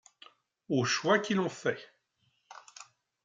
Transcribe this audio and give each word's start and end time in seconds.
Aux 0.67 0.83
choix 0.83 1.19
qui 1.19 1.35
l’ont 1.35 1.47
fait. 1.47 1.77